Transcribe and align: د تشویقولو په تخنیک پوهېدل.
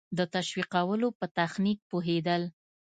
د 0.17 0.19
تشویقولو 0.35 1.07
په 1.19 1.25
تخنیک 1.37 1.79
پوهېدل. 1.89 2.43